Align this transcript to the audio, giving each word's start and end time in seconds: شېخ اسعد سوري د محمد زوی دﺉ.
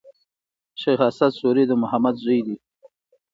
شېخ 0.81 0.99
اسعد 1.07 1.31
سوري 1.39 1.63
د 1.67 1.71
محمد 1.81 2.15
زوی 2.23 2.39
دﺉ. 2.45 2.55